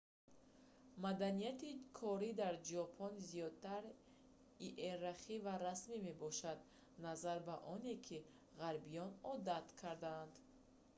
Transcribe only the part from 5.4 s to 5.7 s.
ва